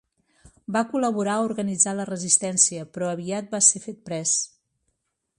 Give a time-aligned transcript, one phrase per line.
[0.75, 4.33] Va col·laborar a organitzar la resistència però aviat va ser fet pres.